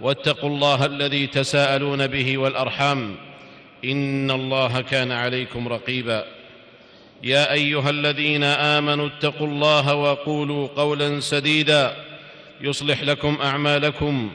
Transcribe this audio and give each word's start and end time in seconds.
واتقوا 0.00 0.50
الله 0.50 0.86
الذي 0.86 1.26
تساءلون 1.26 2.06
به 2.06 2.38
والأرحام 2.38 3.16
إن 3.84 4.30
الله 4.30 4.80
كان 4.80 5.12
عليكم 5.12 5.68
رقيبا. 5.68 6.24
يا 7.22 7.52
أيها 7.52 7.90
الذين 7.90 8.44
آمنوا 8.44 9.06
اتقوا 9.06 9.46
الله 9.46 9.94
وقولوا 9.94 10.68
قولا 10.76 11.20
سديدا. 11.20 11.96
يصلح 12.60 13.02
لكم 13.02 13.38
أعمالكم 13.42 14.32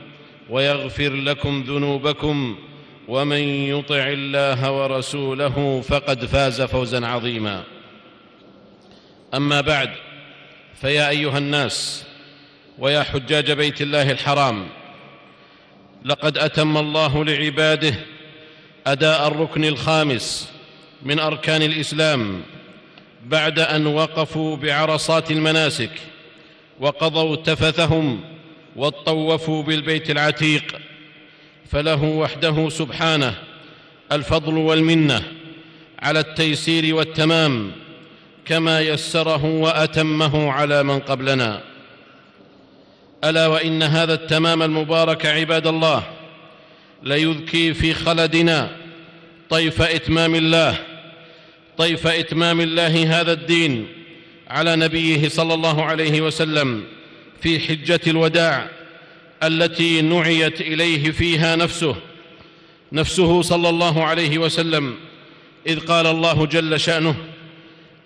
ويغفر 0.50 1.14
لكم 1.14 1.64
ذنوبكم 1.68 2.58
ومن 3.08 3.42
يطع 3.44 4.08
الله 4.08 4.72
ورسوله 4.72 5.82
فقد 5.82 6.26
فاز 6.26 6.62
فوزا 6.62 7.08
عظيما. 7.08 7.64
أما 9.34 9.62
بعد 9.62 9.90
فيا 10.82 11.10
أيها 11.10 11.38
الناس 11.38 12.06
ويا 12.78 13.04
حجاج 13.04 13.52
بيت 13.52 13.82
الله 13.82 14.12
الحرام 14.12 14.68
لقد 16.06 16.38
أتم 16.38 16.78
الله 16.78 17.26
لعباده 17.26 17.94
أداء 18.88 19.28
الركن 19.28 19.66
الخامس 19.66 20.52
من 21.04 21.20
أركان 21.20 21.62
الإسلام 21.62 22.42
بعد 23.26 23.60
أن 23.60 23.88
وقفوا 23.88 24.56
بعرصات 24.56 25.32
المناسك 25.32 25.92
وقضوا 26.80 27.36
تفثهم 27.36 28.22
وطوفوا 28.76 29.64
بالبيت 29.64 30.10
العتيق 30.10 30.80
فله 31.72 32.04
وحده 32.04 32.70
سبحانه 32.70 33.34
الفضل 34.12 34.58
والمنة 34.58 35.24
على 36.00 36.20
التيسير 36.20 36.96
والتمام 36.96 37.72
كما 38.46 38.82
يسره 38.82 39.46
وأتمه 39.46 40.52
على 40.52 40.84
من 40.84 41.00
قبلنا. 41.00 41.62
ألا 43.24 43.48
وإن 43.48 43.84
هذا 43.84 44.14
التمام 44.14 44.64
المبارك 44.64 45.26
عباد 45.26 45.68
الله 45.68 46.04
ليذكي 47.04 47.74
في 47.74 47.94
خلدنا 47.94 48.76
طيف 49.50 49.82
إتمام 49.82 50.36
الله 50.36 50.76
طيف 51.78 52.08
إتمام 52.08 52.62
الله 52.62 53.20
هذا 53.20 53.32
الدين 53.34 53.88
على 54.48 54.76
نبيه 54.76 55.30
صلى 55.30 55.54
الله 55.54 55.86
عليه 55.86 56.22
وسلم 56.22 56.84
في 57.42 57.60
حجة 57.60 58.00
الوداع 58.08 58.70
التي 59.44 60.02
نعيت 60.02 60.62
إليه 60.62 61.12
فيها 61.12 61.56
نفسه 61.56 61.96
نفسه 62.92 63.42
صلى 63.42 63.70
الله 63.70 64.04
عليه 64.04 64.38
وسلم 64.38 64.96
إذ 65.68 65.80
قال 65.80 66.08
الله 66.08 66.46
جل 66.46 66.80
شأنه 66.80 67.16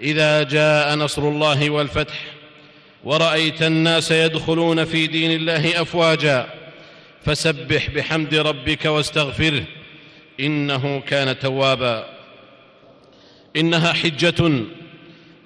إذا 0.02 0.44
جاء 0.44 0.96
نصر 0.96 1.22
الله 1.22 1.70
والفتح 1.70 2.33
ورأيت 3.04 3.62
الناس 3.62 4.12
يدخلون 4.12 4.86
في 4.86 5.08
دين 5.08 5.32
الله 5.32 5.82
أفواجا 5.82 6.50
فسبح 7.26 7.90
بحمد 7.90 8.36
ربك 8.36 8.86
واستغفره 8.86 9.64
إنه 10.40 11.00
كان 11.00 11.40
توابا. 11.40 12.10
إنها 13.56 13.94
حجة 13.94 14.64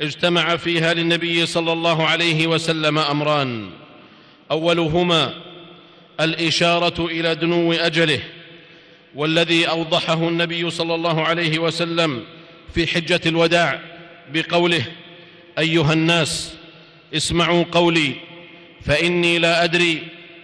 اجتمع 0.01 0.56
فيها 0.56 0.94
للنبي 0.94 1.45
صلى 1.45 1.73
الله 1.73 2.07
عليه 2.07 2.47
وسلم 2.47 2.97
أمران. 2.97 3.69
أولهما 4.51 5.34
الإشارة 6.19 7.06
إلى 7.06 7.35
دنو 7.35 7.74
أجله 7.74 8.19
والذي 9.16 9.69
أوضحه 9.69 10.28
النبي 10.28 10.69
صلى 10.69 10.95
الله 10.95 11.22
عليه 11.22 11.59
وسلم 11.59 12.24
في 12.74 12.88
حجة 12.88 13.22
الوداع 13.25 13.81
بقوله 14.34 14.85
أيها 15.59 15.94
الناس 15.94 16.56
اسمعوا 17.13 17.63
قولي 17.72 18.13
فإني 18.81 19.40
لا 19.40 19.63
أدري 19.63 20.01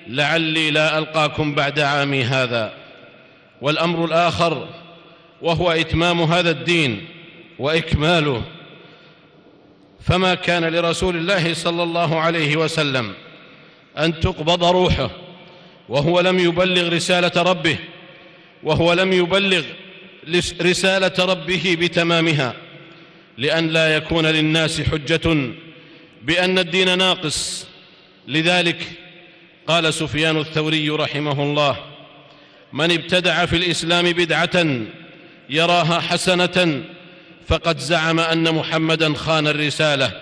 لعلي 0.07 0.71
لا 0.71 0.97
ألقاكم 0.97 1.55
بعد 1.55 1.79
عامي 1.79 2.23
هذا. 2.23 2.73
والأمر 3.61 4.05
الآخر 4.05 4.67
وهو 5.41 5.71
إتمام 5.71 6.21
هذا 6.21 6.51
الدين 6.51 7.05
وإكماله. 7.59 8.43
فما 10.01 10.35
كان 10.35 10.65
لرسول 10.65 11.15
الله 11.15 11.53
صلى 11.53 11.83
الله 11.83 12.19
عليه 12.19 12.55
وسلم 12.57 13.13
أن 13.97 14.19
تقبض 14.19 14.63
روحه 14.63 15.09
وهو 15.89 16.19
لم 16.19 16.39
يبلغ 16.39 16.89
رسالة 16.89 17.41
ربه 17.41 17.77
وهو 18.63 18.93
لم 18.93 19.13
يبلغ 19.13 19.63
رسالة 20.61 21.25
ربه 21.25 21.77
بتمامها 21.79 22.53
لأن 23.37 23.67
لا 23.67 23.95
يكون 23.95 24.25
للناس 24.25 24.81
حجة 24.81 25.51
بأن 26.23 26.59
الدين 26.59 26.97
ناقص. 26.97 27.67
لذلك 28.27 28.77
قال 29.67 29.93
سفيان 29.93 30.37
الثوري 30.37 30.89
رحمه 30.89 31.43
الله 31.43 31.77
من 32.73 32.91
ابتدع 32.91 33.45
في 33.45 33.55
الإسلام 33.55 34.11
بدعة 34.11 34.65
يراها 35.49 35.99
حسنة 35.99 36.83
فقد 37.47 37.79
زعم 37.79 38.19
أن 38.19 38.55
محمدا 38.55 39.13
خان 39.13 39.47
الرسالة 39.47 40.21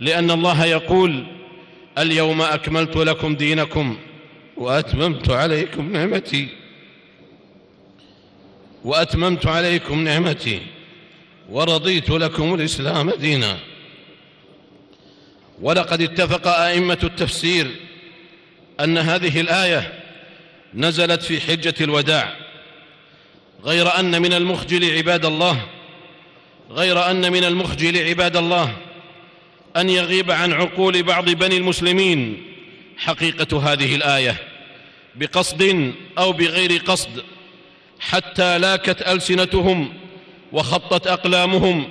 لأن 0.00 0.30
الله 0.30 0.64
يقول 0.64 1.26
اليوم 1.98 2.42
أكملت 2.42 2.96
لكم 2.96 3.36
دينكم 3.36 3.98
وأتممت 4.56 5.30
عليكم 5.30 5.92
نعمتي. 5.92 6.48
وأتممت 8.84 9.46
عليكم 9.46 10.04
نعمتي 10.04 10.60
ورضيت 11.50 12.10
لكم 12.10 12.54
الإسلام 12.54 13.10
دينا. 13.10 13.58
ولقد 15.60 16.02
اتفق 16.02 16.46
أئمة 16.46 16.98
التفسير 17.02 17.70
أن 18.80 18.98
هذه 18.98 19.40
الآية 19.40 19.92
نزلت 20.74 21.22
في 21.22 21.40
حجة 21.40 21.74
الوداع 21.80 22.36
غير 23.64 23.98
أن 23.98 24.22
من 24.22 24.32
المخجل 24.32 24.96
عباد 24.96 25.24
الله 25.24 25.66
غير 26.70 27.10
أن 27.10 27.32
من 27.32 27.44
المخجل 27.44 28.08
عباد 28.08 28.36
الله 28.36 28.72
أن 29.76 29.90
يغيب 29.90 30.30
عن 30.30 30.52
عقول 30.52 31.02
بعض 31.02 31.30
بني 31.30 31.56
المسلمين 31.56 32.42
حقيقة 32.98 33.72
هذه 33.72 33.94
الآية 33.94 34.36
بقصد 35.14 35.92
أو 36.18 36.32
بغير 36.32 36.82
قصد 36.86 37.24
حتى 38.00 38.58
لاكت 38.58 39.02
ألسنتهم 39.02 39.92
وخطت 40.52 41.06
أقلامهم 41.06 41.88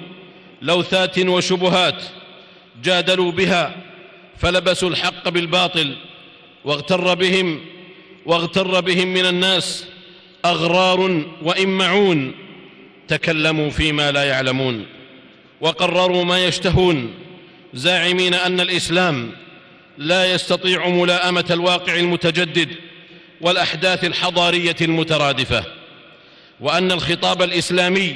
لوثات 0.61 1.19
وشبهات. 1.19 2.03
جادلوا 2.83 3.31
بها 3.31 3.75
فلبسوا 4.37 4.89
الحق 4.89 5.29
بالباطل 5.29 5.95
واغتر 6.65 7.13
بهم 7.13 7.61
واغتر 8.25 8.79
بهم 8.79 9.07
من 9.07 9.25
الناس 9.25 9.85
أغرار 10.45 11.25
وامعون 11.41 12.35
تكلموا 13.07 13.69
فيما 13.69 14.11
لا 14.11 14.23
يعلمون 14.23 14.85
وقرروا 15.61 16.23
ما 16.23 16.45
يشتهون 16.45 17.13
زاعمين 17.73 18.33
أن 18.33 18.59
الإسلام 18.59 19.31
لا 19.97 20.33
يستطيع 20.33 20.87
ملاءمه 20.87 21.45
الواقع 21.51 21.95
المتجدد 21.95 22.69
والأحداث 23.41 24.03
الحضارية 24.03 24.75
المترادفة 24.81 25.63
وأن 26.59 26.91
الخطاب 26.91 27.41
الإسلامي 27.41 28.15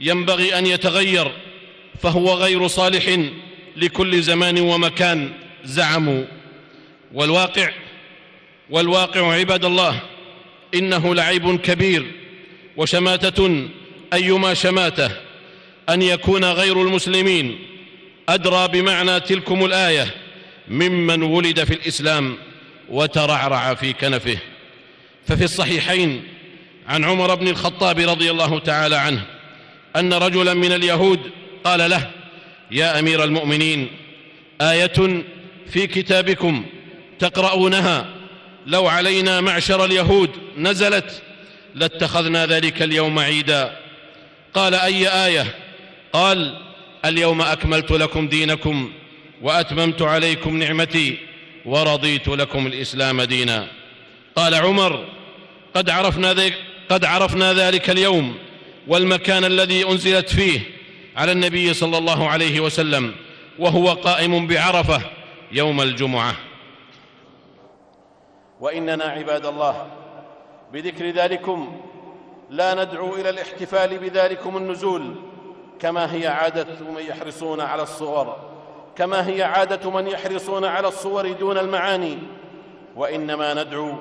ينبغي 0.00 0.58
أن 0.58 0.66
يتغير 0.66 1.32
فهو 2.02 2.34
غير 2.34 2.68
صالح 2.68 3.18
لكل 3.76 4.22
زمان 4.22 4.60
ومكان 4.60 5.32
زعموا. 5.64 6.24
والواقع 7.14 7.70
والواقع 8.70 9.32
عباد 9.32 9.64
الله 9.64 10.00
إنه 10.74 11.14
لعيب 11.14 11.60
كبير 11.60 12.12
وشماتة 12.76 13.68
أيما 14.12 14.54
شماتة 14.54 15.10
أن 15.88 16.02
يكون 16.02 16.44
غير 16.44 16.82
المسلمين. 16.82 17.58
أدرى 18.28 18.68
بمعنى 18.68 19.20
تلكم 19.20 19.64
الآية 19.64 20.14
ممن 20.68 21.22
ولد 21.22 21.64
في 21.64 21.74
الإسلام 21.74 22.36
وترعرع 22.88 23.74
في 23.74 23.92
كنفه. 23.92 24.38
ففي 25.26 25.44
الصحيحين 25.44 26.22
عن 26.88 27.04
عمر 27.04 27.34
بن 27.34 27.48
الخطاب 27.48 27.98
رضي 27.98 28.30
الله 28.30 28.58
تعالى 28.58 28.96
عنه 28.96 29.26
أن 29.96 30.12
رجلا 30.12 30.54
من 30.54 30.72
اليهود 30.72 31.20
قال 31.64 31.90
له 31.90 32.10
يا 32.72 32.98
أمير 32.98 33.24
المؤمنين 33.24 33.88
آية 34.60 35.24
في 35.70 35.86
كتابكم 35.86 36.64
تقرؤونها. 37.18 38.06
لو 38.66 38.88
علينا 38.88 39.40
معشر 39.40 39.84
اليهود 39.84 40.30
نزلت 40.58 41.22
لاتخذنا 41.74 42.46
ذلك 42.46 42.82
اليوم 42.82 43.18
عيدا. 43.18 43.76
قال 44.54 44.74
أي 44.74 45.08
آية؟ 45.08 45.54
قال 46.12 46.58
اليوم 47.04 47.42
أكملت 47.42 47.90
لكم 47.90 48.28
دينكم 48.28 48.92
وأتممت 49.42 50.02
عليكم 50.02 50.58
نعمتي 50.58 51.18
ورضيت 51.64 52.28
لكم 52.28 52.66
الإسلام 52.66 53.22
دينا. 53.22 53.66
قال 54.36 54.54
عمر 54.54 55.04
قد 55.74 55.90
عرفنا 55.90 56.52
قد 56.88 57.04
عرفنا 57.04 57.52
ذلك 57.52 57.90
اليوم 57.90 58.34
والمكان 58.86 59.44
الذي 59.44 59.86
أنزلت 59.88 60.28
فيه. 60.28 60.60
على 61.16 61.32
النبي 61.32 61.74
صلى 61.74 61.98
الله 61.98 62.28
عليه 62.28 62.60
وسلم 62.60 63.14
وهو 63.58 63.88
قائم 63.88 64.46
بعرفة 64.46 65.00
يوم 65.52 65.80
الجمعة. 65.80 66.34
وإننا 68.60 69.04
عباد 69.04 69.46
الله 69.46 69.86
بذكر 70.72 71.10
ذلكم 71.10 71.80
لا 72.50 72.84
ندعو 72.84 73.14
إلى 73.14 73.30
الاحتفال 73.30 73.98
بذلكم 73.98 74.56
النزول 74.56 75.14
كما 75.80 76.14
هي 76.14 76.26
عادة 76.26 76.66
من 76.80 77.02
يحرصون 77.08 77.60
على 77.60 77.82
الصور 77.82 78.36
كما 78.96 79.28
هي 79.28 79.42
عادة 79.42 79.90
من 79.90 80.06
يحرصون 80.06 80.64
على 80.64 80.88
الصور 80.88 81.32
دون 81.32 81.58
المعاني. 81.58 82.18
وإنما 82.96 83.64
ندعو 83.64 83.94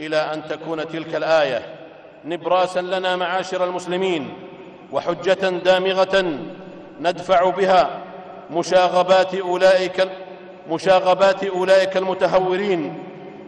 إلى 0.00 0.16
أن 0.16 0.48
تكون 0.48 0.88
تلك 0.88 1.14
الآية 1.14 1.74
نبراسا 2.24 2.82
لنا 2.82 3.16
معاشر 3.16 3.64
المسلمين 3.64 4.34
وحجة 4.92 5.48
دامغة 5.48 6.38
ندفع 7.00 7.50
بها 7.50 7.90
مشاغبات 8.50 9.34
أولئك 9.34 10.08
مشاغبات 10.70 11.44
أولئك 11.44 11.96
المتهورين 11.96 12.98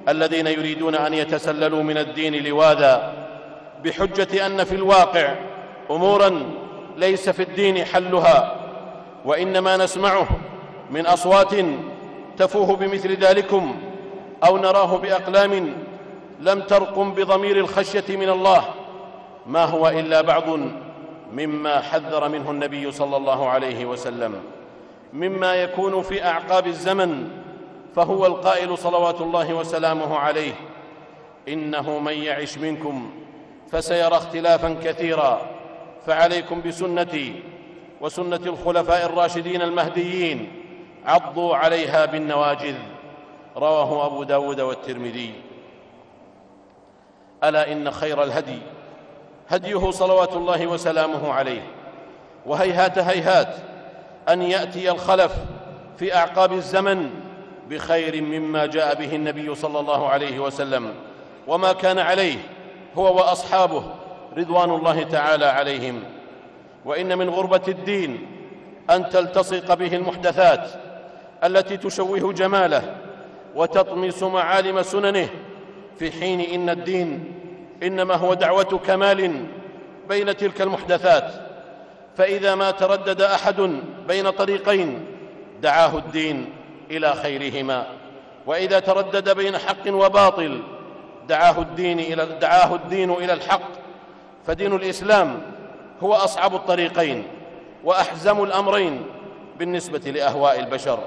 الذين 0.08 0.46
يريدون 0.46 0.94
أن 0.94 1.14
يتسللوا 1.14 1.82
من 1.82 1.98
الدين 1.98 2.44
لواذا 2.44 3.12
بحجة 3.84 4.46
أن 4.46 4.64
في 4.64 4.74
الواقع 4.74 5.34
أمورا 5.90 6.42
ليس 6.96 7.30
في 7.30 7.42
الدين 7.42 7.84
حلها 7.84 8.56
وإنما 9.24 9.76
نسمعه 9.76 10.28
من 10.90 11.06
أصوات 11.06 11.54
تفوه 12.38 12.76
بمثل 12.76 13.16
ذلكم 13.16 13.76
أو 14.44 14.56
نراه 14.58 14.96
بأقلام 14.96 15.74
لم 16.40 16.60
ترقم 16.60 17.14
بضمير 17.14 17.56
الخشية 17.56 18.16
من 18.16 18.28
الله 18.28 18.64
ما 19.46 19.64
هو 19.64 19.88
إلا 19.88 20.20
بعض 20.20 20.44
مما 21.34 21.80
حذر 21.80 22.28
منه 22.28 22.50
النبي 22.50 22.92
صلى 22.92 23.16
الله 23.16 23.48
عليه 23.48 23.86
وسلم. 23.86 24.42
مما 25.12 25.54
يكون 25.54 26.02
في 26.02 26.24
أعقاب 26.24 26.66
الزمن 26.66 27.30
فهو 27.96 28.26
القائل 28.26 28.78
صلوات 28.78 29.20
الله 29.20 29.54
وسلامه 29.54 30.18
عليه. 30.18 30.52
إنه 31.48 31.98
من 31.98 32.12
يعش 32.12 32.58
منكم 32.58 33.10
فسيرى 33.70 34.16
اختلافا 34.16 34.76
كثيرا. 34.84 35.40
فعليكم 36.06 36.62
بسنتي 36.62 37.42
وسنة 38.00 38.40
الخلفاء 38.46 39.06
الراشدين 39.06 39.62
المهديين 39.62 40.52
عضوا 41.06 41.56
عليها 41.56 42.04
بالنواجذ. 42.04 42.76
رواه 43.56 44.06
أبو 44.06 44.22
داود 44.22 44.60
والترمذي. 44.60 45.32
ألا 47.44 47.72
إن 47.72 47.90
خير 47.90 48.22
الهدي 48.22 48.58
هديه 49.48 49.90
صلوات 49.90 50.36
الله 50.36 50.66
وسلامه 50.66 51.32
عليه. 51.32 51.62
وهيهات 52.46 52.98
هيهات 52.98 53.56
أن 54.28 54.42
يأتي 54.42 54.90
الخلف 54.90 55.32
في 55.98 56.14
أعقاب 56.14 56.52
الزمن 56.52 57.10
بخير 57.70 58.22
مما 58.22 58.66
جاء 58.66 58.94
به 58.94 59.16
النبي 59.16 59.54
صلى 59.54 59.80
الله 59.80 60.08
عليه 60.08 60.38
وسلم. 60.38 60.94
وما 61.46 61.72
كان 61.72 61.98
عليه 61.98 62.38
هو 62.96 63.16
وأصحابه 63.16 63.84
رضوان 64.36 64.70
الله 64.70 65.02
تعالى 65.02 65.46
عليهم. 65.46 66.02
وإن 66.84 67.18
من 67.18 67.30
غربة 67.30 67.62
الدين 67.68 68.26
أن 68.90 69.08
تلتصق 69.08 69.74
به 69.74 69.96
المحدثات 69.96 70.70
التي 71.44 71.76
تشوه 71.76 72.32
جماله 72.32 72.94
وتطمس 73.54 74.22
معالم 74.22 74.82
سننه 74.82 75.28
في 75.98 76.10
حين 76.10 76.40
إن 76.40 76.70
الدين 76.70 77.33
إنما 77.82 78.14
هو 78.14 78.34
دعوة 78.34 78.80
كمال 78.86 79.46
بين 80.08 80.36
تلك 80.36 80.62
المحدثات. 80.62 81.32
فإذا 82.16 82.54
ما 82.54 82.70
تردد 82.70 83.20
أحد 83.20 83.80
بين 84.08 84.30
طريقين 84.30 85.06
دعاه 85.62 85.98
الدين 85.98 86.52
إلى 86.90 87.12
خيرهما. 87.14 87.86
وإذا 88.46 88.78
تردد 88.78 89.36
بين 89.36 89.58
حق 89.58 89.88
وباطل 89.88 90.62
دعاه 91.28 91.60
الدين 91.60 92.00
إلى 92.00 92.26
دعاه 92.40 92.74
الدين 92.74 93.10
إلى 93.10 93.32
الحق. 93.32 93.70
فدين 94.46 94.72
الإسلام 94.72 95.42
هو 96.02 96.14
أصعب 96.14 96.54
الطريقين 96.54 97.24
وأحزم 97.84 98.44
الأمرين 98.44 99.06
بالنسبة 99.58 99.98
لأهواء 99.98 100.60
البشر. 100.60 100.98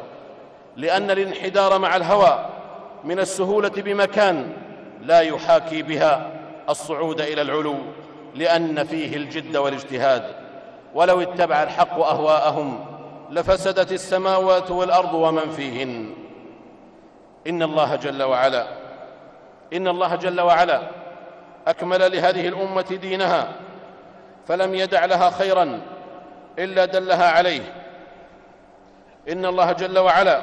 لأن 0.76 1.12
الانحدار 1.12 1.80
مع 1.80 1.96
الهوى 1.96 2.46
من 3.04 3.20
السهولة 3.20 3.72
بمكان 3.76 4.50
لا 5.02 5.20
يحاكي 5.20 5.82
بها. 5.82 6.37
الصعود 6.70 7.22
إلى 7.22 7.42
العلو 7.42 7.76
لأن 8.36 8.84
فيه 8.84 9.16
الجد 9.16 9.58
والاجتهاد. 9.58 10.24
ولو 10.94 11.22
اتبع 11.22 11.64
الحق 11.64 12.00
أهواءهم 12.00 12.86
لفسدت 13.32 13.92
السماوات 13.92 14.72
والأرض 14.72 15.14
ومن 15.14 15.52
فيهن. 15.52 16.14
إن 17.48 17.64
الله 17.64 17.96
جل 17.96 18.24
وعلا 18.24 18.68
إن 19.74 19.88
الله 19.88 20.16
جل 20.16 20.42
وعلا 20.42 20.82
أكمل 21.68 22.12
لهذه 22.12 22.48
الأمة 22.48 22.98
دينها 23.02 23.52
فلم 24.48 24.76
يدع 24.76 25.06
لها 25.06 25.30
خيرا 25.30 25.82
إلا 26.60 26.86
دلها 26.86 27.32
عليه. 27.32 27.74
إن 29.30 29.46
الله 29.46 29.72
جل 29.72 30.00
وعلا 30.00 30.42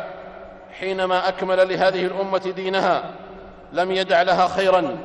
حينما 0.80 1.28
أكمل 1.28 1.68
لهذه 1.68 2.06
الأمة 2.06 2.52
دينها 2.56 3.04
لم 3.72 3.92
يدع 3.92 4.22
لها 4.22 4.48
خيرا 4.48 4.96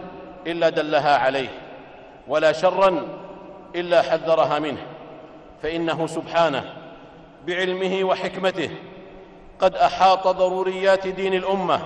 إلا 0.48 0.70
دلها 0.70 1.18
عليه 1.18 1.50
ولا 2.28 2.52
شرا 2.52 3.08
إلا 3.76 4.02
حذرها 4.02 4.60
منه 4.60 4.82
فإنه 5.64 6.08
سبحانه 6.08 6.74
بعلمه 7.48 8.04
وحكمته 8.04 8.70
قد 9.60 9.76
أحاط 9.76 10.28
ضروريات 10.28 11.08
دين 11.08 11.34
الأمة 11.34 11.80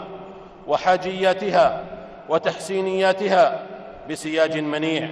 وحاجياتها 0.67 1.83
وتحسينياتها 2.29 3.65
بسياج 4.09 4.57
منيع 4.57 5.09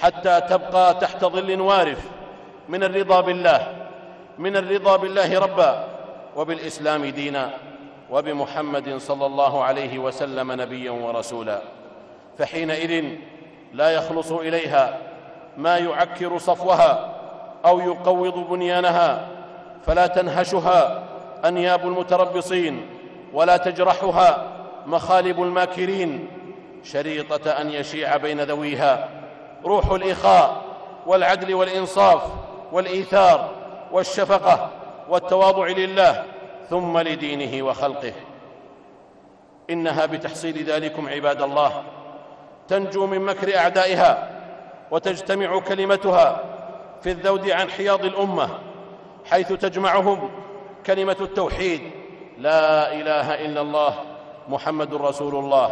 حتى 0.00 0.40
تبقى 0.40 0.94
تحت 0.94 1.24
ظل 1.24 1.60
وارف 1.60 1.98
من 2.68 2.84
الرضا 2.84 3.20
بالله 3.20 3.86
من 4.38 4.56
الرضا 4.56 4.96
بالله 4.96 5.38
ربا 5.38 5.86
وبالإسلام 6.36 7.06
دينا 7.06 7.50
وبمحمد 8.10 8.96
صلى 8.98 9.26
الله 9.26 9.64
عليه 9.64 9.98
وسلم 9.98 10.52
نبيا 10.52 10.90
ورسولا. 10.90 11.62
فحينئذ 12.40 13.04
لا 13.72 13.90
يخلص 13.90 14.32
إليها 14.32 14.98
ما 15.56 15.78
يعكر 15.78 16.38
صفوها 16.38 17.14
أو 17.64 17.80
يقوض 17.80 18.34
بنيانها 18.50 19.28
فلا 19.86 20.06
تنهشها 20.06 21.02
أنياب 21.44 21.86
المتربصين 21.86 22.86
ولا 23.32 23.56
تجرحها 23.56 24.46
مخالب 24.86 25.42
الماكرين 25.42 26.28
شريطة 26.82 27.50
أن 27.50 27.70
يشيع 27.70 28.16
بين 28.16 28.40
ذويها 28.40 29.08
روح 29.64 29.90
الإخاء 29.90 30.62
والعدل 31.06 31.54
والإنصاف 31.54 32.22
والإيثار 32.72 33.50
والشفقة 33.92 34.70
والتواضع 35.08 35.66
لله 35.66 36.24
ثم 36.70 36.98
لدينه 36.98 37.66
وخلقه 37.66 38.12
إنها 39.70 40.06
بتحصيل 40.06 40.64
ذلكم 40.64 41.08
عباد 41.08 41.42
الله 41.42 41.82
تنجو 42.70 43.06
من 43.06 43.20
مكر 43.20 43.56
أعدائها 43.56 44.30
وتجتمع 44.90 45.60
كلمتها 45.60 46.44
في 47.02 47.10
الذود 47.10 47.50
عن 47.50 47.70
حياض 47.70 48.04
الأمة 48.04 48.48
حيث 49.30 49.52
تجمعهم 49.52 50.30
كلمة 50.86 51.16
التوحيد 51.20 51.80
لا 52.38 52.92
إله 52.92 53.44
إلا 53.44 53.60
الله 53.60 53.94
محمد 54.48 54.94
رسول 54.94 55.34
الله 55.34 55.70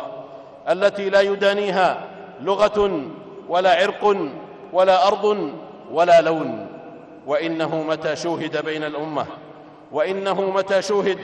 التي 0.70 1.10
لا 1.10 1.20
يدانيها 1.20 2.00
لغة 2.40 3.02
ولا 3.48 3.74
عرق 3.74 4.16
ولا 4.72 5.06
أرض 5.06 5.52
ولا 5.92 6.20
لون. 6.20 6.66
وإنه 7.26 7.82
متى 7.82 8.16
شوهد 8.16 8.64
بين 8.64 8.84
الأمة 8.84 9.26
وإنه 9.92 10.50
متى 10.50 10.82
شوهد 10.82 11.18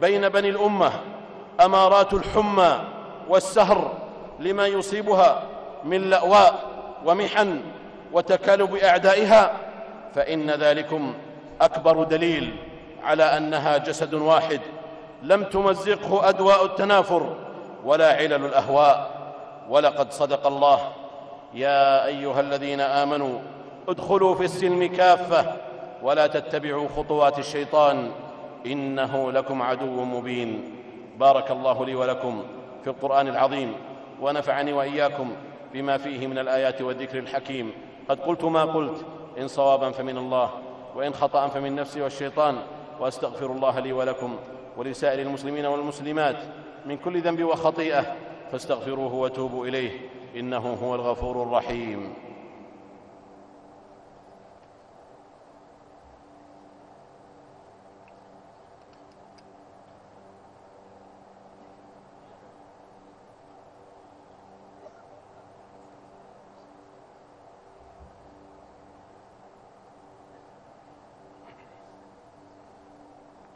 بين 0.00 0.28
بني 0.28 0.48
الأمة 0.48 0.92
أمارات 1.64 2.14
الحمى 2.14 2.80
والسهر 3.28 3.92
لما 4.40 4.66
يصيبها 4.66 5.42
من 5.84 6.10
لأواء 6.10 6.54
ومحن 7.06 7.60
وتكالب 8.12 8.74
إعدائها 8.74 9.52
فإن 10.14 10.50
ذلكم 10.50 11.14
أكبر 11.60 12.04
دليل 12.04 12.56
على 13.02 13.24
أنها 13.24 13.78
جسد 13.78 14.14
واحد 14.14 14.60
لم 15.22 15.44
تمزقه 15.44 16.28
أدواء 16.28 16.64
التنافر 16.64 17.34
ولا 17.84 18.12
علل 18.12 18.44
الأهواء. 18.44 19.10
ولقد 19.68 20.12
صدق 20.12 20.46
الله. 20.46 20.78
يا 21.54 22.06
أيها 22.06 22.40
الذين 22.40 22.80
آمنوا 22.80 23.38
ادخلوا 23.88 24.34
في 24.34 24.44
السلم 24.44 24.84
كافة 24.84 25.52
ولا 26.02 26.26
تتبعوا 26.26 26.88
خطوات 26.96 27.38
الشيطان. 27.38 28.10
إنه 28.66 29.32
لكم 29.32 29.62
عدو 29.62 30.04
مبين. 30.04 30.74
بارك 31.18 31.50
الله 31.50 31.86
لي 31.86 31.94
ولكم 31.94 32.42
في 32.84 32.90
القرآن 32.90 33.28
العظيم. 33.28 33.74
ونفعني 34.20 34.72
وإياكم 34.72 35.32
بما 35.72 35.96
فيه 35.96 36.26
من 36.26 36.38
الآيات 36.38 36.82
والذكر 36.82 37.18
الحكيم. 37.18 37.72
قد 38.08 38.20
قلت 38.20 38.44
ما 38.44 38.64
قلت 38.64 39.04
إن 39.38 39.48
صوابا 39.48 39.90
فمن 39.90 40.18
الله 40.18 40.50
وإن 40.96 41.14
خطأ 41.14 41.48
فمن 41.48 41.74
نفسي 41.74 42.02
والشيطان 42.02 42.56
وأستغفر 43.00 43.46
الله 43.46 43.80
لي 43.80 43.92
ولكم 43.92 44.36
ولسائر 44.76 45.22
المسلمين 45.22 45.66
والمسلمات 45.66 46.36
من 46.86 46.96
كل 46.96 47.20
ذنب 47.20 47.44
وخطيئة 47.44 48.16
فاستغفروه 48.52 49.14
وتوبوا 49.14 49.66
إليه 49.66 49.90
إنه 50.36 50.78
هو 50.82 50.94
الغفور 50.94 51.42
الرحيم. 51.42 52.14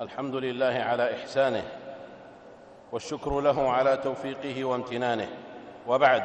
الحمد 0.04 0.34
لله 0.34 0.84
على 0.86 1.14
إحسانه 1.14 1.62
والشكر 2.92 3.40
له 3.40 3.70
على 3.70 3.96
توفيقه 3.96 4.64
وامتنانه. 4.64 5.28
وبعد 5.88 6.22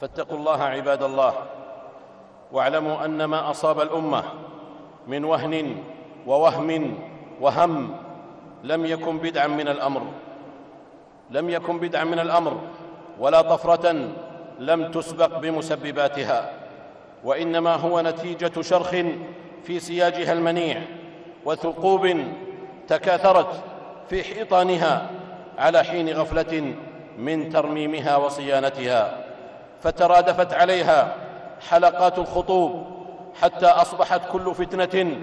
فاتقوا 0.00 0.38
الله 0.38 0.62
عباد 0.62 1.02
الله 1.02 1.34
واعلموا 2.52 3.04
أن 3.04 3.24
ما 3.24 3.50
أصاب 3.50 3.80
الأمة 3.80 4.24
من 5.06 5.24
وهن 5.24 5.82
ووهم 6.26 6.98
وهم 7.40 7.96
لم 8.64 8.86
يكن 8.86 9.18
بدعا 9.18 9.46
من 9.46 9.68
الأمر 9.68 10.02
لم 11.30 11.50
يكن 11.50 11.78
بدعا 11.78 12.04
من 12.04 12.18
الأمر 12.18 12.60
ولا 13.18 13.42
طفرة 13.42 14.10
لم 14.58 14.90
تسبق 14.90 15.38
بمسبباتها 15.38 16.52
وإنما 17.24 17.74
هو 17.74 18.00
نتيجة 18.00 18.60
شرخ 18.60 18.90
في 19.64 19.80
سياجها 19.80 20.32
المنيع. 20.32 20.82
وثقوب 21.44 22.24
تكاثرت 22.88 23.62
في 24.08 24.22
حيطانها 24.22 25.10
على 25.58 25.84
حين 25.84 26.08
غفلة 26.08 26.74
من 27.18 27.48
ترميمها 27.48 28.16
وصيانتها 28.16 29.24
فترادفت 29.82 30.52
عليها 30.52 31.16
حلقات 31.68 32.18
الخطوب 32.18 32.86
حتى 33.42 33.66
أصبحت 33.66 34.20
كل 34.32 34.54
فتنة 34.54 35.16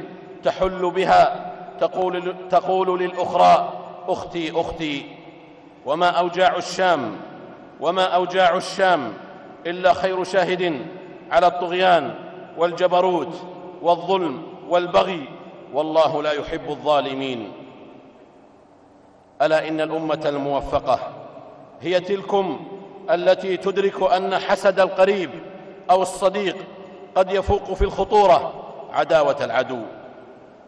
تحل 0.43 0.91
بها 0.91 1.51
تقول, 1.79 2.35
تقول 2.49 2.99
للأخرى 2.99 3.73
أختي 4.07 4.61
أختي 4.61 5.05
وما 5.85 6.09
أوجاع 6.09 6.55
الشام 6.55 7.15
وما 7.79 8.03
أوجاع 8.03 8.55
الشام 8.55 9.13
إلا 9.65 9.93
خير 9.93 10.23
شاهد 10.23 10.85
على 11.31 11.47
الطغيان 11.47 12.15
والجبروت 12.57 13.41
والظلم 13.81 14.43
والبغي 14.69 15.40
والله 15.73 16.23
لا 16.23 16.31
يحب 16.31 16.69
الظالمين. 16.69 17.51
ألا 19.41 19.67
إن 19.67 19.81
الأمة 19.81 20.21
الموفقة 20.25 20.99
هي 21.81 21.99
تلكم 21.99 22.59
التي 23.11 23.57
تدرك 23.57 24.11
أن 24.11 24.37
حسد 24.37 24.79
القريب 24.79 25.29
أو 25.91 26.01
الصديق 26.01 26.55
قد 27.15 27.31
يفوق 27.31 27.73
في 27.73 27.81
الخطورة 27.81 28.53
عداوة 28.93 29.37
العدو. 29.41 29.79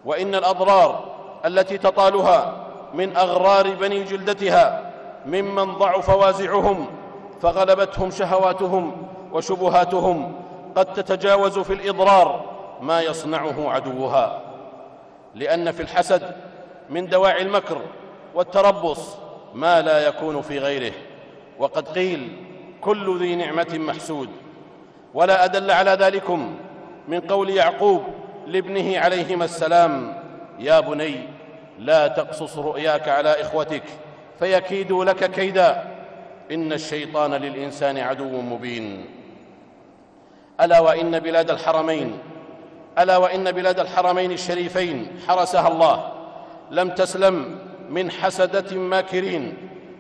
وإن 0.06 0.36
الأضرار 0.36 1.04
التي 1.46 1.78
تطالها 1.78 2.68
من 2.94 3.18
أغرار 3.18 3.74
بني 3.74 4.04
جلدتها 4.04 4.92
ممن 5.26 5.74
ضعف 5.74 6.10
وازعهم 6.10 6.88
فغلبتهم 7.42 8.12
شهواتهم 8.12 9.08
وشبهاتهم 9.32 10.36
قد 10.76 10.94
تتجاوز 10.94 11.60
في 11.60 11.74
الإضرار 11.74 12.46
ما 12.82 13.02
يصنعه 13.02 13.70
عدوها. 13.70 14.53
لأن 15.36 15.72
في 15.72 15.82
الحسد 15.82 16.36
من 16.90 17.08
دواعي 17.08 17.42
المكر 17.42 17.82
والتربص 18.36 19.18
ما 19.54 19.82
لا 19.82 20.08
يكون 20.08 20.42
في 20.42 20.60
غيره. 20.60 20.94
وقد 21.60 21.88
قيل 21.88 22.38
كل 22.82 23.20
ذي 23.20 23.36
نعمة 23.36 23.78
محسود. 23.78 24.30
ولا 25.14 25.46
أدل 25.46 25.72
على 25.72 25.92
ذلكم 25.92 26.56
من 27.08 27.20
قول 27.20 27.50
يعقوب 27.50 28.04
لابنه 28.48 29.00
عليهما 29.00 29.46
السلام 29.46 30.24
يا 30.60 30.80
بني 30.80 31.16
لا 31.80 32.08
تقصص 32.08 32.58
رؤياك 32.58 33.10
على 33.10 33.42
إخوتك 33.42 33.84
فيكيدوا 34.40 35.06
لك 35.06 35.32
كيدا. 35.32 35.84
إن 36.52 36.74
الشيطان 36.74 37.34
للإنسان 37.34 37.98
عدو 37.98 38.42
مبين. 38.42 39.06
ألا 40.62 40.80
وإن 40.80 41.20
بلاد 41.20 41.50
الحرمين 41.50 42.20
ألا 43.00 43.18
وإن 43.18 43.52
بلاد 43.52 43.80
الحرمين 43.80 44.32
الشريفين 44.32 45.20
حرسها 45.28 45.68
الله 45.68 46.12
لم 46.72 46.90
تسلم 46.90 47.60
من 47.90 48.12
حسدة 48.12 48.78
ماكرين 48.78 49.58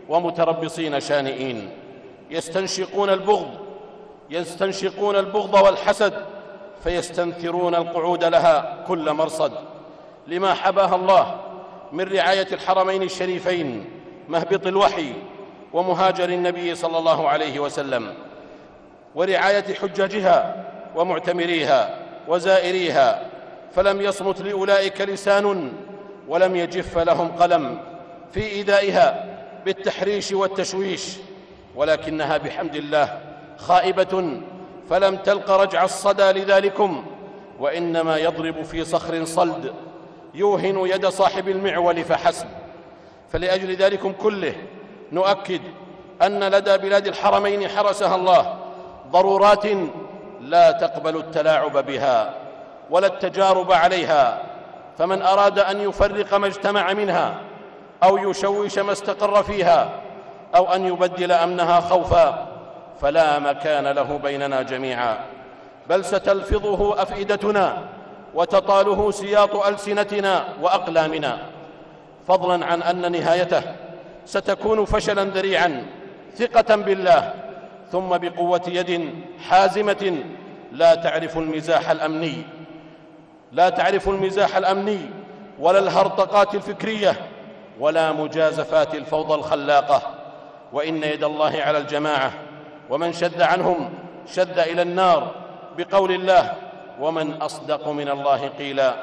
ومتربصين 0.10 1.00
شانئين. 1.00 1.70
يستنشقون 2.32 3.10
البغض 3.10 3.50
يستنشقون 4.30 5.16
البغض 5.16 5.54
والحسد 5.54 6.14
فيستنثرون 6.84 7.76
القعود 7.76 8.24
لها 8.24 8.84
كل 8.88 9.12
مرصد. 9.12 9.52
لما 10.28 10.54
حباها 10.54 10.96
الله 10.96 11.36
من 11.92 12.04
رعاية 12.04 12.48
الحرمين 12.52 13.04
الشريفين 13.04 13.86
مهبط 14.30 14.68
الوحي 14.68 15.14
ومهاجر 15.74 16.30
النبي 16.30 16.76
صلى 16.76 16.98
الله 16.98 17.30
عليه 17.30 17.60
وسلم 17.60 18.14
ورعاية 19.16 19.74
حجاجها 19.74 20.66
ومعتمريها 20.96 22.03
وزائريها 22.28 23.26
فلم 23.76 24.02
يصمت 24.02 24.42
لأولئك 24.42 25.02
لسان 25.02 25.74
ولم 26.28 26.56
يجف 26.56 26.98
لهم 26.98 27.28
قلم 27.28 27.80
في 28.32 28.46
ايذائها 28.46 29.26
بالتحريش 29.66 30.32
والتشويش 30.32 31.16
ولكنها 31.76 32.38
بحمد 32.38 32.76
الله 32.76 33.20
خائبة 33.58 34.42
فلم 34.90 35.16
تلق 35.16 35.52
رجع 35.52 35.84
الصدى 35.84 36.32
لذلكم 36.32 37.06
وإنما 37.60 38.18
يضرب 38.18 38.64
في 38.64 38.86
صخر 38.86 39.26
صلد 39.26 39.74
يوهن 40.34 40.78
يد 40.78 41.08
صاحب 41.08 41.50
المعول 41.50 42.04
فحسب. 42.04 42.48
فلأجل 43.32 43.76
ذلكم 43.76 44.12
كله 44.12 44.54
نؤكد 45.12 45.62
أن 46.22 46.44
لدى 46.44 46.78
بلاد 46.78 47.08
الحرمين 47.08 47.68
حرسها 47.70 48.16
الله 48.16 48.56
ضرورات 49.12 49.66
لا 50.50 50.72
تقبل 50.72 51.18
التلاعب 51.18 51.86
بها 51.86 52.34
ولا 52.90 53.08
التجارب 53.08 53.72
عليها. 53.72 54.42
فمن 54.98 55.22
أراد 55.22 55.60
أن 55.60 55.82
يفرق 55.82 56.34
ما 56.34 56.48
اجتمع 56.48 56.94
منها 56.94 57.36
أو 58.04 58.30
يشوش 58.30 58.80
ما 58.80 58.92
استقر 58.92 59.44
فيها 59.44 59.90
أو 60.56 60.74
أن 60.74 60.86
يبدل 60.86 61.32
أمنها 61.32 61.80
خوفا 61.80 62.48
فلا 63.02 63.40
مكان 63.40 63.88
له 63.88 64.20
بيننا 64.24 64.62
جميعا. 64.62 65.18
بل 65.90 66.06
ستلفظه 66.06 67.02
أفئدتنا 67.02 67.78
وتطاله 68.34 69.12
سياط 69.12 69.56
ألسنتنا 69.56 70.46
وأقلامنا. 70.62 71.38
فضلا 72.28 72.66
عن 72.66 72.82
أن 72.82 73.12
نهايته 73.12 73.64
ستكون 74.26 74.86
فشلا 74.86 75.24
ذريعا 75.24 75.86
ثقة 76.36 76.76
بالله 76.76 77.34
ثم 77.94 78.10
بقوة 78.10 78.62
يد 78.68 79.10
حازمة 79.50 80.18
لا 80.72 80.96
تعرف 80.96 81.38
المزاح 81.38 81.90
الأمني. 81.90 82.44
لا 83.52 83.70
تعرف 83.70 84.10
المزاح 84.10 84.58
الأمني 84.58 85.00
ولا 85.60 85.80
الهرطقات 85.80 86.56
الفكرية 86.56 87.16
ولا 87.80 88.12
مجازفات 88.12 88.96
الفوضى 88.96 89.36
الخلاقة. 89.36 90.02
وإن 90.74 91.04
يد 91.04 91.24
الله 91.24 91.62
على 91.62 91.78
الجماعة 91.78 92.32
ومن 92.90 93.14
شذ 93.14 93.42
عنهم 93.42 93.90
شذ 94.28 94.60
إلى 94.60 94.82
النار 94.82 95.32
بقول 95.78 96.12
الله 96.12 96.54
ومن 97.00 97.34
أصدق 97.34 97.88
من 97.88 98.10
الله 98.10 98.48
قيلا 98.48 98.94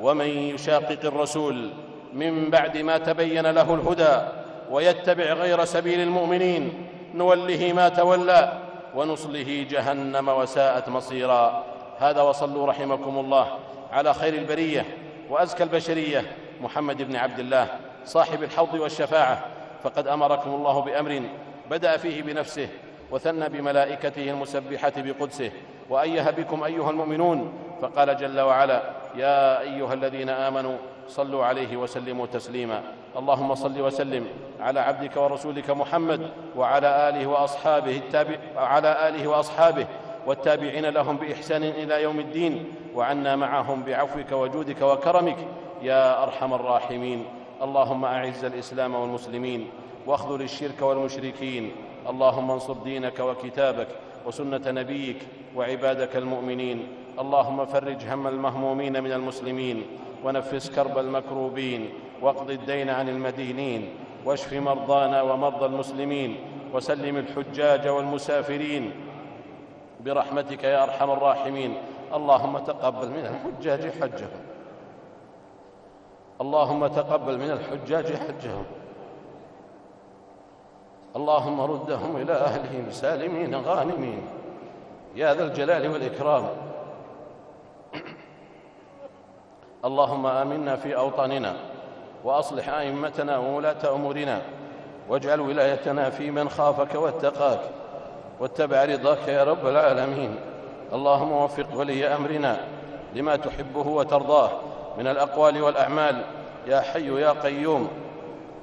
ومن 0.00 0.26
يشاقق 0.26 0.98
الرسول 1.04 1.70
من 2.12 2.50
بعد 2.50 2.78
ما 2.78 2.98
تبين 2.98 3.46
له 3.46 3.74
الهدى 3.74 4.28
ويتبع 4.70 5.24
غير 5.24 5.64
سبيل 5.64 6.00
المؤمنين 6.00 6.91
نوله 7.14 7.72
ما 7.72 7.88
تولى 7.88 8.58
ونصله 8.94 9.66
جهنم 9.70 10.28
وساءت 10.28 10.88
مصيرا. 10.88 11.64
هذا 11.98 12.22
وصلوا 12.22 12.66
رحمكم 12.66 13.18
الله 13.18 13.58
على 13.92 14.14
خير 14.14 14.34
البرية 14.34 14.86
وأزكى 15.30 15.62
البشرية 15.62 16.36
محمد 16.60 17.02
بن 17.02 17.16
عبد 17.16 17.38
الله 17.38 17.66
صاحب 18.04 18.42
الحوض 18.42 18.74
والشفاعة. 18.74 19.44
فقد 19.84 20.08
أمركم 20.08 20.50
الله 20.50 20.80
بأمر 20.80 21.22
بدأ 21.70 21.96
فيه 21.96 22.22
بنفسه 22.22 22.68
وثنى 23.10 23.48
بملائكته 23.48 24.30
المسبحة 24.30 24.92
بقدسه. 24.96 25.50
وايه 25.90 26.30
بكم 26.30 26.64
أيها 26.64 26.90
المؤمنون 26.90 27.52
فقال 27.82 28.16
جل 28.16 28.40
وعلا 28.40 28.82
يا 29.14 29.60
أيها 29.60 29.94
الذين 29.94 30.28
آمنوا 30.28 30.76
صلوا 31.08 31.44
عليه 31.44 31.76
وسلموا 31.76 32.26
تسليما. 32.26 32.82
اللهم 33.16 33.54
صل 33.54 33.80
وسلم 33.80 34.26
على 34.60 34.80
عبدك 34.80 35.16
ورسولك 35.16 35.70
محمد 35.70 36.30
وعلى 36.56 37.08
آله 37.08 37.26
وأصحابه 37.26 37.96
التابع 37.96 38.36
على 38.56 39.08
آله 39.08 39.28
وأصحابه 39.28 39.86
والتابعين 40.26 40.86
لهم 40.86 41.16
بإحسان 41.16 41.62
إلى 41.62 42.02
يوم 42.02 42.20
الدين. 42.20 42.64
وعنا 42.94 43.36
معهم 43.36 43.82
بعفوك 43.82 44.32
وجودك 44.32 44.82
وكرمك 44.82 45.36
يا 45.82 46.22
أرحم 46.22 46.54
الراحمين. 46.54 47.24
اللهم 47.62 48.04
أعز 48.04 48.44
الإسلام 48.44 48.94
والمسلمين 48.94 49.70
واخذل 50.06 50.42
الشرك 50.42 50.82
والمشركين. 50.82 51.72
اللهم 52.08 52.50
انصر 52.50 52.72
دينك 52.72 53.20
وكتابك 53.20 53.88
وسنة 54.26 54.62
نبيك 54.66 55.16
وعبادك 55.56 56.16
المؤمنين. 56.16 56.88
اللهم 57.18 57.66
فرج 57.66 58.06
هم 58.06 58.26
المهمومين 58.26 59.02
من 59.02 59.12
المسلمين 59.12 59.82
ونفس 60.24 60.70
كرب 60.70 60.98
المكروبين 60.98 61.90
واقض 62.22 62.50
الدين 62.50 62.90
عن 62.90 63.08
المدينين 63.08 63.88
واشف 64.24 64.52
مرضانا 64.52 65.22
ومرضى 65.22 65.66
المسلمين 65.66 66.36
وسلم 66.74 67.16
الحجاج 67.16 67.88
والمسافرين. 67.88 68.92
برحمتك 70.00 70.64
يا 70.64 70.82
أرحم 70.82 71.10
الراحمين. 71.10 71.74
اللهم 72.14 72.58
تقبل 72.58 73.08
من 73.08 73.26
الحجاج 73.26 73.92
حجهم. 74.02 74.42
اللهم 76.40 76.86
تقبل 76.86 77.38
من 77.38 77.50
الحجاج 77.50 78.06
حجهم. 78.16 78.64
اللهم 81.16 81.60
ردهم 81.60 82.16
إلى 82.16 82.32
أهلهم 82.32 82.90
سالمين 82.90 83.54
غانمين. 83.54 84.22
يا 85.16 85.34
ذا 85.34 85.44
الجلال 85.44 85.88
والإكرام. 85.92 86.71
اللهم 89.84 90.26
آمنا 90.26 90.76
في 90.76 90.96
أوطاننا 90.96 91.54
وأصلح 92.24 92.68
أئمتنا 92.68 93.38
وولاة 93.38 93.94
أمورنا 93.94 94.40
واجعل 95.08 95.40
ولايتنا 95.40 96.10
في 96.10 96.30
من 96.30 96.48
خافك 96.48 96.94
واتقاك 96.94 97.60
واتبع 98.40 98.84
رضاك 98.84 99.28
يا 99.28 99.44
رب 99.44 99.66
العالمين. 99.66 100.36
اللهم 100.92 101.32
وفق 101.32 101.66
ولي 101.74 102.06
أمرنا 102.06 102.56
لما 103.14 103.36
تحبه 103.36 103.86
وترضاه 103.88 104.50
من 104.98 105.06
الأقوال 105.06 105.62
والأعمال. 105.62 106.24
يا 106.66 106.80
حي 106.80 107.20
يا 107.20 107.30
قيوم. 107.30 107.88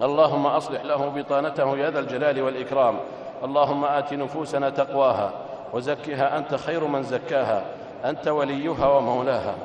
اللهم 0.02 0.48
أصلح 0.48 0.84
له 0.84 1.10
بطانته 1.16 1.78
يا 1.78 1.90
ذا 1.90 2.00
الجلال 2.00 2.42
والإكرام. 2.42 3.00
اللهم 3.44 3.86
آت 3.86 4.14
نفوسنا 4.14 4.70
تقواها 4.70 5.32
وزكها 5.74 6.38
أنت 6.38 6.56
خير 6.56 6.84
من 6.88 7.04
زكاها. 7.04 7.64
أنت 8.06 8.28
وليها 8.28 8.88
ومولاها. 8.88 9.56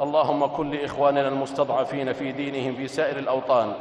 اللهم 0.00 0.46
كن 0.46 0.70
لإخواننا 0.70 1.28
المستضعفين 1.28 2.12
في 2.12 2.32
دينهم 2.32 2.74
في 2.74 2.88
سائر 2.88 3.18
الأوطان. 3.18 3.72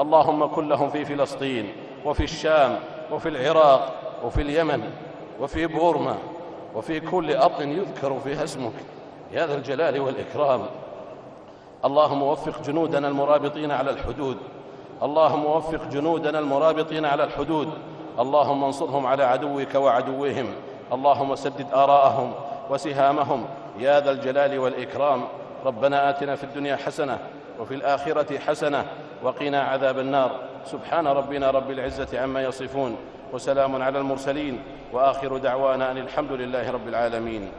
اللهم 0.00 0.46
كن 0.46 0.68
لهم 0.68 0.90
في 0.90 1.04
فلسطين 1.04 1.72
وفي 2.04 2.24
الشام 2.24 2.78
وفي 3.12 3.28
العراق 3.28 3.92
وفي 4.24 4.42
اليمن 4.42 4.90
وفي 5.40 5.66
بورما 5.66 6.16
وفي 6.74 7.00
كل 7.00 7.36
ارض 7.36 7.62
يذكر 7.62 8.20
فيها 8.24 8.44
اسمك. 8.44 8.72
يا 9.32 9.46
ذا 9.46 9.54
الجلال 9.54 10.00
والإكرام. 10.00 10.62
اللهم 11.84 12.22
وفق 12.22 12.62
جنودنا 12.62 13.08
المرابطين 13.08 13.70
على 13.70 13.90
الحدود. 13.90 14.36
اللهم 15.02 15.46
وفق 15.46 15.84
جنودنا 15.84 16.38
المرابطين 16.38 17.04
على 17.04 17.24
الحدود. 17.24 17.68
اللهم 18.18 18.64
انصرهم 18.64 19.06
على 19.06 19.24
عدوك 19.24 19.74
وعدوهم. 19.74 20.46
اللهم 20.92 21.34
سدد 21.34 21.66
آراءهم 21.74 22.32
وسهامهم. 22.70 23.44
يا 23.78 24.00
ذا 24.00 24.10
الجلال 24.10 24.58
والإكرام. 24.58 25.22
ربنا 25.64 26.10
آتنا 26.10 26.36
في 26.36 26.44
الدنيا 26.44 26.76
حسنة 26.76 27.18
وفي 27.58 27.74
الآخرة 27.74 28.38
حسنة 28.38 28.86
وقنا 29.22 29.62
عذاب 29.62 29.98
النار. 29.98 30.40
سبحان 30.64 31.06
ربنا 31.06 31.50
رب 31.50 31.70
العزة 31.70 32.20
عما 32.20 32.42
يصفون 32.42 32.96
وسلام 33.32 33.82
على 33.82 33.98
المرسلين 33.98 34.62
وآخر 34.92 35.36
دعوانا 35.36 35.90
أن 35.90 35.98
الحمد 35.98 36.32
لله 36.32 36.70
رب 36.70 36.88
العالمين. 36.88 37.52